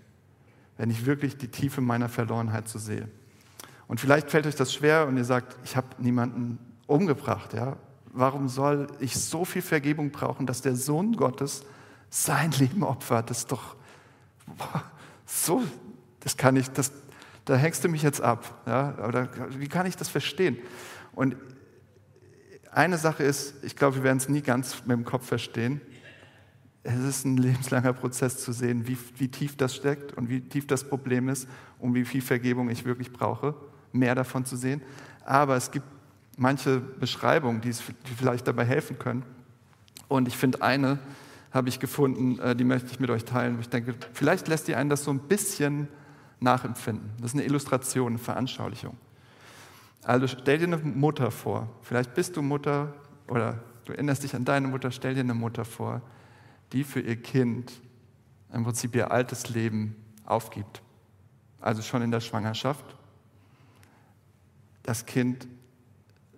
[0.76, 3.08] wenn ich wirklich die Tiefe meiner Verlorenheit so sehe.
[3.86, 7.54] Und vielleicht fällt euch das schwer und ihr sagt, ich habe niemanden umgebracht.
[7.54, 7.76] Ja?
[8.12, 11.64] Warum soll ich so viel Vergebung brauchen, dass der Sohn Gottes
[12.08, 13.30] sein Leben opfert?
[13.30, 13.76] Das ist doch
[14.46, 14.84] boah,
[15.26, 15.62] so,
[16.20, 16.92] das kann ich, das,
[17.44, 18.62] da hängst du mich jetzt ab.
[18.66, 18.94] Ja?
[19.06, 19.28] Oder
[19.58, 20.56] wie kann ich das verstehen?
[21.12, 21.36] Und
[22.72, 25.80] eine Sache ist, ich glaube, wir werden es nie ganz mit dem Kopf verstehen.
[26.82, 30.66] Es ist ein lebenslanger Prozess zu sehen, wie, wie tief das steckt und wie tief
[30.66, 33.54] das Problem ist und wie viel Vergebung ich wirklich brauche,
[33.92, 34.80] mehr davon zu sehen.
[35.24, 35.86] Aber es gibt
[36.38, 39.24] manche Beschreibungen, die, die vielleicht dabei helfen können.
[40.08, 40.98] Und ich finde, eine
[41.52, 43.58] habe ich gefunden, äh, die möchte ich mit euch teilen.
[43.60, 45.88] Ich denke, vielleicht lässt die einen das so ein bisschen
[46.38, 47.10] nachempfinden.
[47.20, 48.96] Das ist eine Illustration, eine Veranschaulichung.
[50.04, 51.68] Also stell dir eine Mutter vor.
[51.82, 52.94] Vielleicht bist du Mutter
[53.28, 54.90] oder du erinnerst dich an deine Mutter.
[54.90, 56.00] Stell dir eine Mutter vor,
[56.72, 57.72] die für ihr Kind
[58.52, 60.82] im Prinzip ihr altes Leben aufgibt.
[61.60, 62.84] Also schon in der Schwangerschaft.
[64.82, 65.46] Das Kind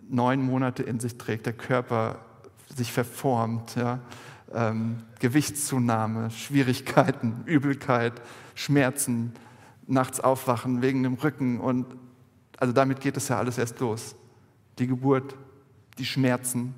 [0.08, 2.18] neun Monate in sich trägt, der Körper
[2.74, 4.00] sich verformt, ja,
[4.52, 8.20] ähm, Gewichtszunahme, Schwierigkeiten, Übelkeit,
[8.54, 9.32] Schmerzen,
[9.86, 11.86] nachts aufwachen wegen dem Rücken und
[12.58, 14.14] also damit geht es ja alles erst los.
[14.78, 15.36] Die Geburt,
[15.98, 16.74] die Schmerzen,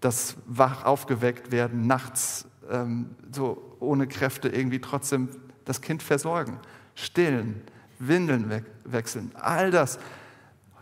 [0.00, 5.28] das wach aufgeweckt werden, nachts ähm, so ohne Kräfte irgendwie trotzdem
[5.64, 6.58] das Kind versorgen,
[6.94, 7.62] stillen,
[7.98, 9.98] Windeln we wechseln, all das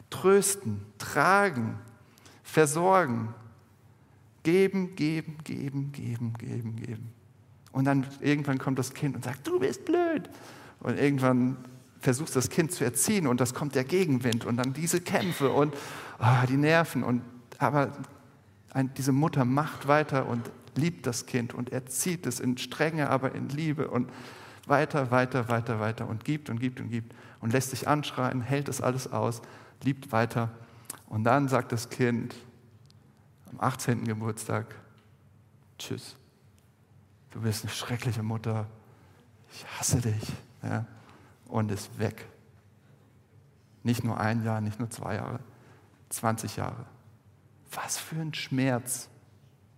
[0.08, 1.78] trösten, tragen,
[2.42, 3.34] versorgen,
[4.42, 7.12] geben, geben, geben, geben, geben, geben.
[7.72, 10.28] Und dann irgendwann kommt das Kind und sagt, du bist blöd.
[10.80, 11.56] Und irgendwann
[12.00, 15.74] versuchst das Kind zu erziehen und das kommt der Gegenwind und dann diese Kämpfe und
[16.18, 17.04] oh, die Nerven.
[17.04, 17.22] Und,
[17.58, 17.92] aber
[18.72, 23.34] ein, diese Mutter macht weiter und liebt das Kind und erzieht es in Strenge, aber
[23.34, 24.10] in Liebe und
[24.66, 28.68] weiter, weiter, weiter, weiter und gibt und gibt und gibt und lässt sich anschreien, hält
[28.68, 29.42] es alles aus,
[29.82, 30.50] liebt weiter.
[31.06, 32.34] Und dann sagt das Kind
[33.50, 34.04] am 18.
[34.04, 34.74] Geburtstag,
[35.78, 36.16] tschüss,
[37.32, 38.66] du bist eine schreckliche Mutter,
[39.52, 40.32] ich hasse dich.
[40.62, 40.86] Ja
[41.50, 42.26] und ist weg.
[43.82, 45.40] Nicht nur ein Jahr, nicht nur zwei Jahre,
[46.10, 46.84] 20 Jahre.
[47.72, 49.08] Was für ein Schmerz.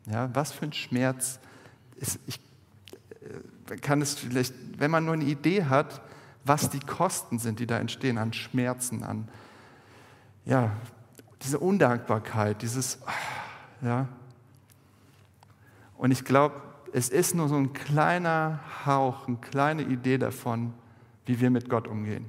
[0.06, 1.38] Ja, was für ein Schmerz.
[1.96, 2.40] Ist, ich,
[3.68, 6.00] äh, kann es vielleicht, wenn man nur eine Idee hat,
[6.44, 9.28] was die Kosten sind, die da entstehen an Schmerzen, an
[10.44, 10.72] ja,
[11.42, 12.98] diese Undankbarkeit, dieses,
[13.80, 14.08] ja.
[15.96, 16.60] Und ich glaube,
[16.92, 20.74] es ist nur so ein kleiner Hauch, eine kleine Idee davon,
[21.26, 22.28] wie wir mit Gott umgehen.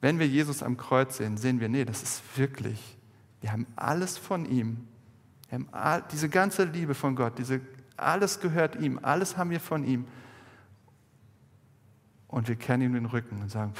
[0.00, 2.96] Wenn wir Jesus am Kreuz sehen, sehen wir, nee, das ist wirklich,
[3.40, 4.86] wir haben alles von ihm.
[5.48, 7.60] Wir haben all, diese ganze Liebe von Gott, diese,
[7.96, 10.06] alles gehört ihm, alles haben wir von ihm.
[12.28, 13.72] Und wir kennen ihm den Rücken und sagen,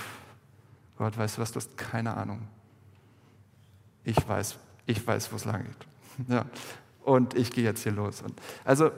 [0.96, 2.48] Gott, weißt du was, du hast keine Ahnung.
[4.04, 6.28] Ich weiß, ich weiß, wo es lang geht.
[6.28, 6.46] Ja.
[7.02, 8.22] Und ich gehe jetzt hier los.
[8.22, 8.90] Und also,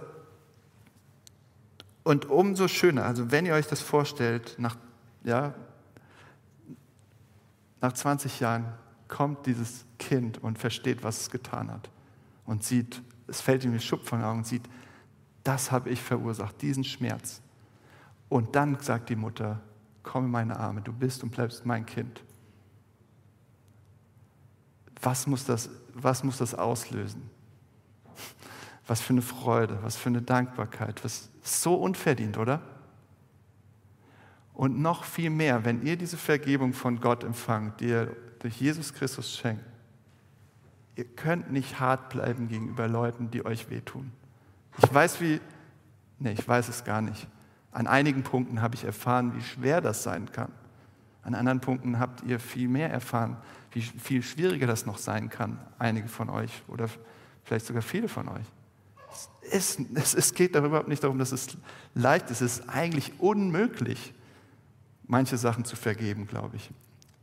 [2.08, 4.78] und umso schöner, also wenn ihr euch das vorstellt, nach,
[5.24, 5.52] ja,
[7.82, 8.64] nach 20 Jahren
[9.08, 11.90] kommt dieses Kind und versteht, was es getan hat.
[12.46, 14.62] Und sieht, es fällt ihm die Schupp von den Augen und sieht,
[15.44, 17.42] das habe ich verursacht, diesen Schmerz.
[18.30, 19.60] Und dann sagt die Mutter,
[20.02, 22.24] komm in meine Arme, du bist und bleibst mein Kind.
[25.02, 27.28] Was muss das, was muss das auslösen?
[28.88, 32.60] Was für eine Freude, was für eine Dankbarkeit, was so unverdient, oder?
[34.54, 38.08] Und noch viel mehr, wenn ihr diese Vergebung von Gott empfangt, die er
[38.40, 39.62] durch Jesus Christus schenkt.
[40.96, 44.10] Ihr könnt nicht hart bleiben gegenüber Leuten, die euch wehtun.
[44.82, 45.40] Ich weiß, wie,
[46.18, 47.28] nee, ich weiß es gar nicht.
[47.70, 50.50] An einigen Punkten habe ich erfahren, wie schwer das sein kann.
[51.22, 53.36] An anderen Punkten habt ihr viel mehr erfahren,
[53.72, 56.88] wie viel schwieriger das noch sein kann, einige von euch oder
[57.44, 58.46] vielleicht sogar viele von euch.
[59.50, 61.56] Es, es, es geht überhaupt nicht darum, dass es
[61.94, 62.42] leicht ist.
[62.42, 64.12] Es ist eigentlich unmöglich,
[65.06, 66.70] manche Sachen zu vergeben, glaube ich,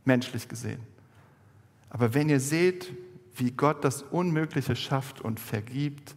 [0.04, 0.80] menschlich gesehen.
[1.90, 2.92] Aber wenn ihr seht,
[3.36, 6.14] wie Gott das Unmögliche schafft und vergibt,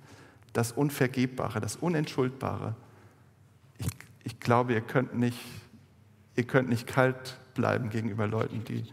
[0.53, 2.75] das Unvergebbare, das Unentschuldbare,
[3.77, 3.87] ich,
[4.23, 5.37] ich glaube, ihr könnt, nicht,
[6.35, 8.83] ihr könnt nicht kalt bleiben gegenüber Leuten, die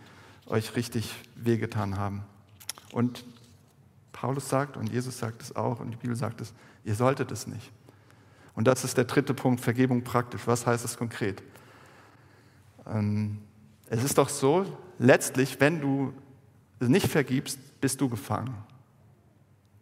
[0.47, 2.25] euch richtig wehgetan haben.
[2.93, 3.25] Und
[4.17, 7.47] Paulus sagt und Jesus sagt es auch und die Bibel sagt es, ihr solltet es
[7.47, 7.71] nicht.
[8.55, 10.47] Und das ist der dritte Punkt, Vergebung praktisch.
[10.47, 11.43] Was heißt es konkret?
[12.87, 13.43] Ähm,
[13.91, 14.65] es ist doch so,
[14.99, 16.15] letztlich, wenn du
[16.81, 18.55] nicht vergibst, bist du gefangen.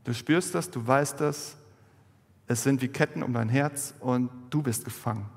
[0.03, 1.57] Du spürst das, du weißt das,
[2.49, 5.31] es sind wie Ketten um dein Herz und du bist gefangen.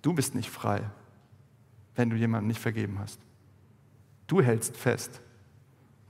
[0.00, 0.80] Du bist nicht frei,
[1.94, 3.20] wenn du jemandem nicht vergeben hast.
[4.26, 5.20] Du hältst fest.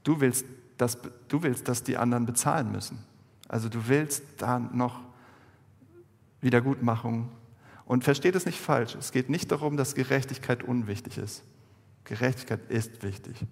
[0.04, 0.46] Du willst,
[0.78, 2.98] dass, du willst, dass die anderen bezahlen müssen.
[3.48, 5.00] Also du willst da noch
[6.40, 7.30] Wiedergutmachung.
[7.84, 8.94] Und versteht es nicht falsch.
[8.94, 11.42] Es geht nicht darum, dass Gerechtigkeit unwichtig ist.
[12.04, 13.46] Gerechtigkeit ist wichtig.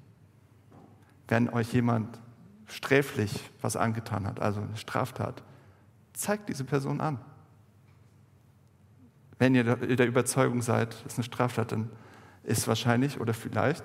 [1.28, 2.20] Wenn euch jemand
[2.66, 5.42] sträflich was angetan hat, also eine Straftat,
[6.12, 7.18] zeigt diese Person an.
[9.38, 11.90] Wenn ihr der Überzeugung seid, das ist eine Straftat, dann
[12.42, 13.84] ist wahrscheinlich oder vielleicht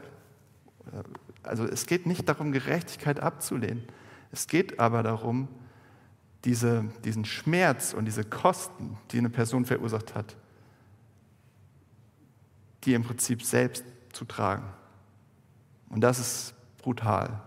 [1.43, 3.83] also es geht nicht darum, Gerechtigkeit abzulehnen.
[4.31, 5.47] Es geht aber darum,
[6.45, 10.35] diese, diesen Schmerz und diese Kosten, die eine Person verursacht hat,
[12.83, 14.65] die im Prinzip selbst zu tragen.
[15.89, 17.41] Und das ist brutal,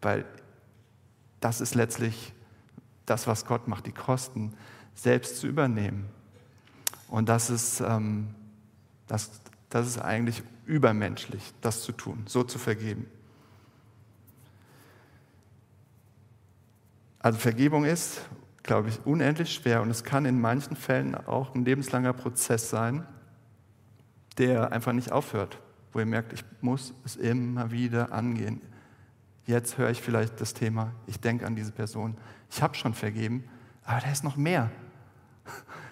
[0.00, 0.24] weil
[1.40, 2.32] das ist letztlich
[3.06, 4.54] das, was Gott macht, die Kosten
[4.94, 6.08] selbst zu übernehmen.
[7.08, 8.34] Und das ist, ähm,
[9.06, 9.30] das,
[9.68, 13.06] das ist eigentlich übermenschlich, das zu tun, so zu vergeben.
[17.22, 18.20] Also Vergebung ist,
[18.64, 23.06] glaube ich, unendlich schwer und es kann in manchen Fällen auch ein lebenslanger Prozess sein,
[24.38, 25.58] der einfach nicht aufhört,
[25.92, 28.60] wo ihr merkt, ich muss es immer wieder angehen.
[29.46, 32.16] Jetzt höre ich vielleicht das Thema, ich denke an diese Person,
[32.50, 33.44] ich habe schon vergeben,
[33.84, 34.70] aber da ist noch mehr.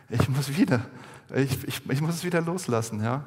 [0.08, 0.84] Ich muss wieder,
[1.32, 3.24] ich, ich, ich muss es wieder loslassen, ja.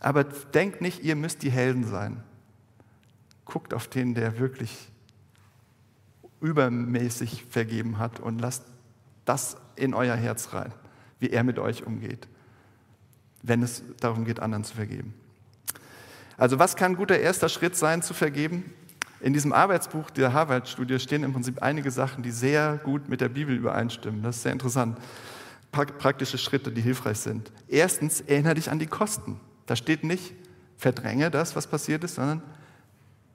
[0.00, 2.22] Aber denkt nicht, ihr müsst die Helden sein.
[3.46, 4.90] Guckt auf den, der wirklich
[6.44, 8.64] übermäßig vergeben hat und lasst
[9.24, 10.72] das in euer Herz rein,
[11.18, 12.28] wie er mit euch umgeht,
[13.42, 15.14] wenn es darum geht, anderen zu vergeben.
[16.36, 18.72] Also was kann ein guter erster Schritt sein, zu vergeben?
[19.20, 23.30] In diesem Arbeitsbuch der Harvard-Studie stehen im Prinzip einige Sachen, die sehr gut mit der
[23.30, 24.22] Bibel übereinstimmen.
[24.22, 24.98] Das ist sehr interessant.
[25.72, 27.50] Praktische Schritte, die hilfreich sind.
[27.68, 29.40] Erstens, erinnere dich an die Kosten.
[29.64, 30.34] Da steht nicht,
[30.76, 32.42] verdränge das, was passiert ist, sondern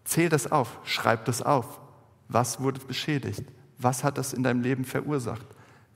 [0.04, 1.80] zähl das auf, schreib das auf.
[2.30, 3.44] Was wurde beschädigt?
[3.78, 5.46] Was hat das in deinem Leben verursacht?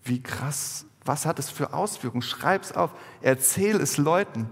[0.04, 2.24] Wie krass, was hat es für Auswirkungen?
[2.24, 2.92] Schreib es auf,
[3.22, 4.50] erzähl es Leuten.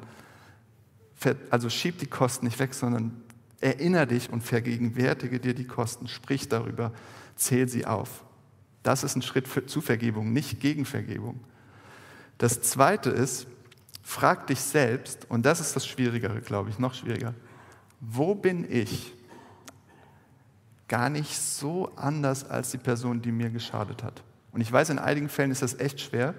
[1.49, 3.21] Also schieb die Kosten nicht weg, sondern
[3.59, 6.07] erinnere dich und vergegenwärtige dir die Kosten.
[6.07, 6.93] Sprich darüber,
[7.35, 8.23] zähl sie auf.
[8.83, 11.39] Das ist ein Schritt für, zu Vergebung, nicht gegen Vergebung.
[12.37, 13.47] Das Zweite ist,
[14.01, 17.35] frag dich selbst, und das ist das Schwierigere, glaube ich, noch schwieriger,
[17.99, 19.13] wo bin ich
[20.91, 24.21] gar nicht so anders als die Person, die mir geschadet hat?
[24.51, 26.35] Und ich weiß, in einigen Fällen ist das echt schwer,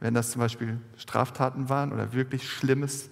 [0.00, 3.10] wenn das zum Beispiel Straftaten waren oder wirklich schlimmes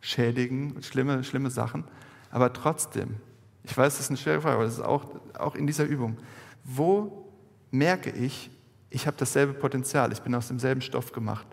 [0.00, 1.84] Schädigen, schlimme, schlimme Sachen.
[2.30, 3.16] Aber trotzdem,
[3.64, 5.04] ich weiß, das ist eine schwere Frage, aber das ist auch,
[5.38, 6.16] auch in dieser Übung.
[6.64, 7.30] Wo
[7.70, 8.50] merke ich,
[8.88, 11.46] ich habe dasselbe Potenzial, ich bin aus demselben Stoff gemacht.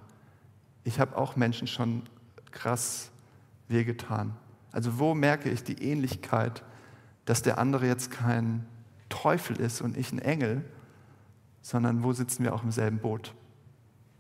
[0.86, 2.04] Ich habe auch Menschen schon
[2.52, 3.12] krass
[3.68, 4.34] wehgetan.
[4.72, 6.64] Also wo merke ich die Ähnlichkeit,
[7.32, 8.66] dass der andere jetzt kein
[9.08, 10.66] Teufel ist und ich ein Engel,
[11.62, 13.34] sondern wo sitzen wir auch im selben Boot?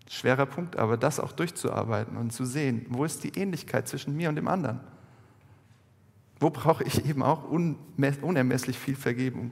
[0.07, 4.29] Schwerer Punkt, aber das auch durchzuarbeiten und zu sehen, wo ist die Ähnlichkeit zwischen mir
[4.29, 4.79] und dem anderen?
[6.39, 9.51] Wo brauche ich eben auch unermesslich viel Vergebung?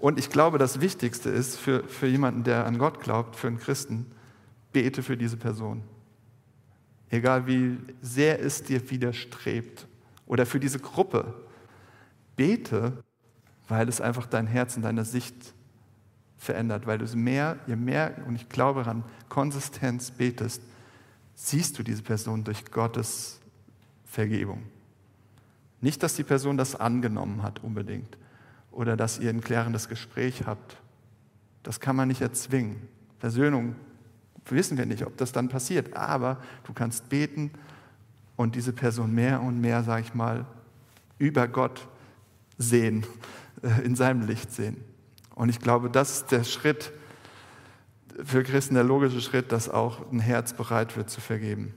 [0.00, 3.60] Und ich glaube, das Wichtigste ist für, für jemanden, der an Gott glaubt, für einen
[3.60, 4.10] Christen,
[4.72, 5.84] bete für diese Person.
[7.08, 9.86] Egal wie sehr es dir widerstrebt.
[10.26, 11.34] Oder für diese Gruppe.
[12.36, 13.04] Bete,
[13.68, 15.54] weil es einfach dein Herz und deine Sicht
[16.36, 20.62] verändert, weil du mehr, je mehr, und ich glaube daran, Konsistenz betest,
[21.34, 23.40] siehst du diese Person durch Gottes
[24.04, 24.62] Vergebung.
[25.80, 28.16] Nicht, dass die Person das angenommen hat unbedingt
[28.70, 30.76] oder dass ihr ein klärendes Gespräch habt.
[31.62, 32.88] Das kann man nicht erzwingen.
[33.18, 33.74] Versöhnung
[34.46, 37.50] wissen wir nicht, ob das dann passiert, aber du kannst beten
[38.36, 40.44] und diese Person mehr und mehr, sage ich mal,
[41.18, 41.86] über Gott
[42.58, 43.04] sehen,
[43.62, 44.76] äh, in seinem Licht sehen.
[45.34, 46.92] Und ich glaube, das ist der Schritt
[48.24, 51.74] für Christen, der logische Schritt, dass auch ein Herz bereit wird zu vergeben.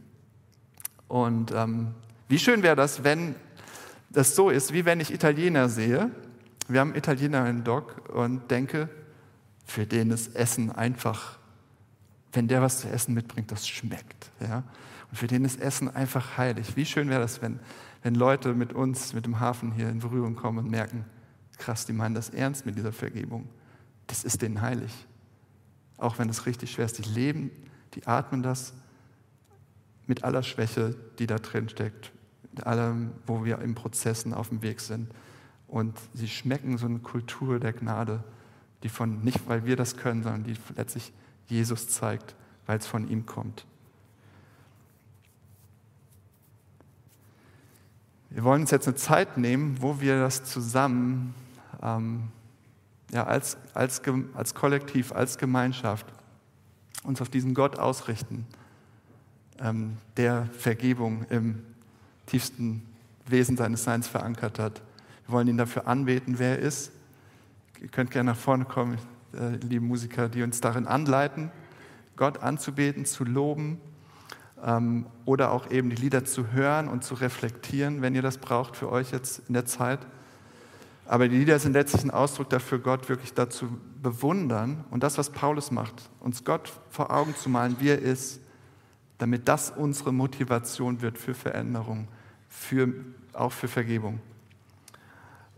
[1.07, 1.95] Und ähm,
[2.27, 3.35] wie schön wäre das, wenn
[4.09, 6.11] das so ist, wie wenn ich Italiener sehe.
[6.67, 8.89] Wir haben Italiener in Doc und denke,
[9.65, 11.37] für den ist Essen einfach,
[12.33, 14.31] wenn der was zu essen mitbringt, das schmeckt.
[14.39, 14.63] Ja?
[15.09, 16.75] Und für den ist Essen einfach heilig.
[16.75, 17.59] Wie schön wäre das, wenn,
[18.08, 21.04] wenn Leute mit uns, mit dem Hafen hier in Berührung kommen und merken,
[21.58, 23.50] krass, die meinen das ernst mit dieser Vergebung.
[24.08, 24.93] Das ist denen heilig.
[25.98, 26.98] Auch wenn es richtig schwer ist.
[27.00, 27.52] Die leben,
[27.96, 28.72] die atmen das
[30.06, 32.13] mit aller Schwäche, die da drin steckt,
[32.54, 35.10] mit allem, wo wir in Prozessen auf dem Weg sind.
[35.67, 38.24] Und sie schmecken so eine Kultur der Gnade,
[38.84, 41.12] die von, nicht weil wir das können, sondern die letztlich
[41.48, 42.36] Jesus zeigt,
[42.67, 43.65] weil es von ihm kommt.
[48.29, 51.33] Wir wollen uns jetzt eine Zeit nehmen, wo wir das zusammen
[51.81, 52.23] ähm,
[53.11, 54.01] ja, als, als,
[54.33, 56.05] als Kollektiv, als Gemeinschaft
[57.03, 58.45] uns auf diesen Gott ausrichten,
[59.59, 61.63] ähm, der Vergebung im
[62.25, 62.83] tiefsten
[63.25, 64.81] Wesen seines Seins verankert hat.
[65.25, 66.91] Wir wollen ihn dafür anbeten, wer er ist.
[67.79, 68.97] Ihr könnt gerne nach vorne kommen,
[69.33, 71.49] äh, liebe Musiker, die uns darin anleiten,
[72.17, 73.79] Gott anzubeten, zu loben
[75.26, 78.91] oder auch eben die Lieder zu hören und zu reflektieren, wenn ihr das braucht für
[78.91, 80.00] euch jetzt in der Zeit.
[81.06, 83.67] Aber die Lieder sind letztlich ein Ausdruck dafür, Gott wirklich dazu
[84.02, 88.41] bewundern und das, was Paulus macht, uns Gott vor Augen zu malen, wie er ist,
[89.17, 92.08] damit das unsere Motivation wird für Veränderung,
[92.50, 92.93] für,
[93.34, 94.20] auch für Vergebung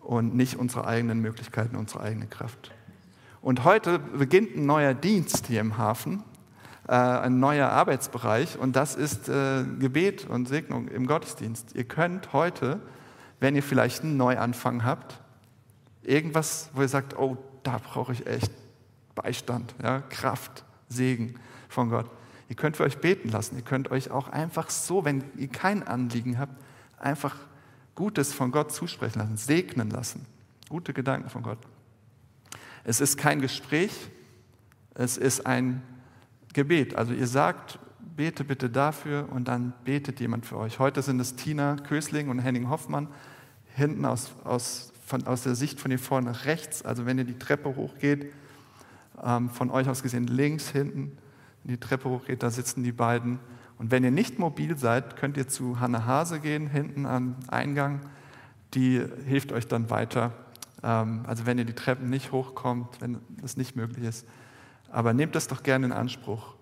[0.01, 2.71] und nicht unsere eigenen Möglichkeiten, unsere eigene Kraft.
[3.41, 6.23] Und heute beginnt ein neuer Dienst hier im Hafen,
[6.93, 11.75] ein neuer Arbeitsbereich und das ist äh, Gebet und Segnung im Gottesdienst.
[11.75, 12.79] Ihr könnt heute,
[13.39, 15.19] wenn ihr vielleicht einen Neuanfang habt,
[16.09, 18.51] Irgendwas, wo ihr sagt, oh, da brauche ich echt
[19.13, 21.35] Beistand, ja, Kraft, Segen
[21.67, 22.09] von Gott.
[22.47, 23.57] Ihr könnt für euch beten lassen.
[23.57, 26.59] Ihr könnt euch auch einfach so, wenn ihr kein Anliegen habt,
[26.97, 27.35] einfach
[27.93, 30.25] Gutes von Gott zusprechen lassen, segnen lassen.
[30.69, 31.59] Gute Gedanken von Gott.
[32.85, 33.91] Es ist kein Gespräch,
[34.95, 35.83] es ist ein
[36.53, 36.95] Gebet.
[36.95, 37.79] Also ihr sagt,
[38.15, 40.79] bete bitte dafür und dann betet jemand für euch.
[40.79, 43.07] Heute sind es Tina Kösling und Henning Hoffmann,
[43.75, 47.39] hinten aus, aus von, aus der Sicht von hier vorne rechts, also wenn ihr die
[47.39, 48.31] Treppe hochgeht,
[49.23, 51.17] ähm, von euch aus gesehen links hinten,
[51.63, 53.39] die Treppe hochgeht, da sitzen die beiden.
[53.77, 58.01] Und wenn ihr nicht mobil seid, könnt ihr zu Hanne Hase gehen, hinten am Eingang.
[58.73, 60.33] Die hilft euch dann weiter.
[60.83, 64.27] Ähm, also wenn ihr die Treppen nicht hochkommt, wenn das nicht möglich ist.
[64.91, 66.55] Aber nehmt das doch gerne in Anspruch.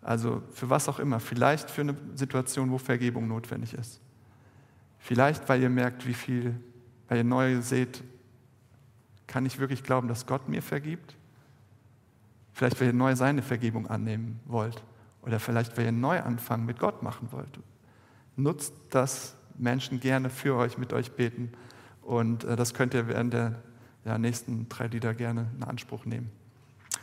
[0.00, 1.20] Also für was auch immer.
[1.20, 4.00] Vielleicht für eine Situation, wo Vergebung notwendig ist.
[4.98, 6.54] Vielleicht, weil ihr merkt, wie viel
[7.12, 8.02] weil ihr neu seht,
[9.26, 11.14] kann ich wirklich glauben, dass Gott mir vergibt?
[12.54, 14.82] Vielleicht, weil ihr neu seine Vergebung annehmen wollt.
[15.20, 17.60] Oder vielleicht, weil ihr einen Neuanfang mit Gott machen wollt.
[18.36, 21.52] Nutzt das, Menschen gerne für euch, mit euch beten.
[22.00, 23.62] Und äh, das könnt ihr während der
[24.06, 26.30] ja, nächsten drei Lieder gerne in Anspruch nehmen.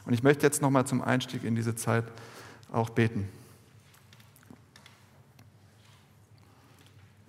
[0.09, 2.03] Und ich möchte jetzt nochmal zum Einstieg in diese Zeit
[2.71, 3.29] auch beten.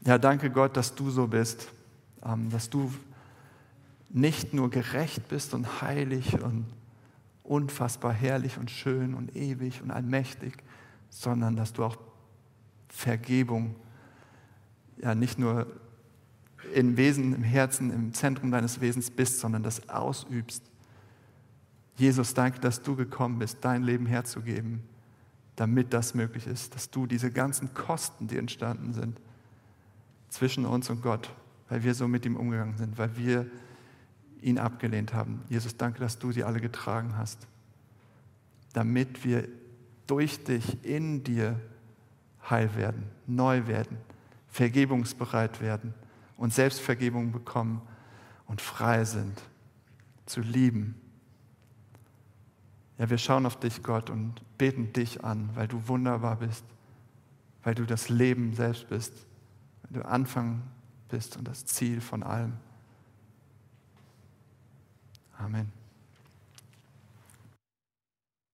[0.06, 1.68] Ja, danke Gott, dass du so bist,
[2.24, 2.90] ähm, dass du
[4.08, 6.64] nicht nur gerecht bist und heilig und
[7.42, 10.54] unfassbar herrlich und schön und ewig und allmächtig,
[11.10, 11.98] sondern dass du auch
[12.88, 13.74] Vergebung
[14.96, 15.66] ja nicht nur
[16.72, 20.69] im Wesen, im Herzen, im Zentrum deines Wesens bist, sondern das ausübst
[21.96, 24.82] Jesus, danke, dass du gekommen bist, dein Leben herzugeben,
[25.56, 29.20] damit das möglich ist, dass du diese ganzen Kosten, die entstanden sind,
[30.30, 31.30] zwischen uns und Gott,
[31.68, 33.46] weil wir so mit ihm umgegangen sind, weil wir
[34.40, 35.42] ihn abgelehnt haben.
[35.48, 37.46] Jesus, danke, dass du sie alle getragen hast,
[38.72, 39.48] damit wir
[40.06, 41.60] durch dich, in dir
[42.48, 43.98] heil werden, neu werden,
[44.48, 45.94] vergebungsbereit werden
[46.36, 47.82] und Selbstvergebung bekommen
[48.46, 49.40] und frei sind,
[50.26, 50.94] zu lieben.
[53.00, 56.66] Ja, wir schauen auf dich, Gott, und beten dich an, weil du wunderbar bist,
[57.62, 59.14] weil du das Leben selbst bist,
[59.82, 60.60] weil du Anfang
[61.08, 62.52] bist und das Ziel von allem.
[65.38, 65.79] Amen.